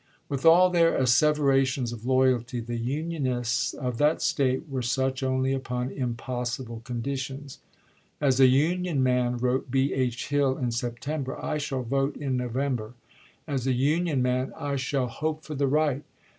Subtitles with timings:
[0.29, 5.91] With all their asseverations of loyalty, the Unionists of that State were such only upon
[5.91, 7.59] impossible conditions.
[8.19, 9.93] "Asa Union man," wrote B.
[9.93, 10.29] H.
[10.29, 12.95] Hill, in September," I shall vote in November.
[13.45, 16.03] As a Union man I shall THE COTTON" EEPUBLICS" 189 hope for the right.